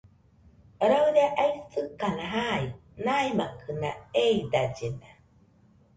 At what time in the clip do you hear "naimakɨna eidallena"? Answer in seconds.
3.05-5.09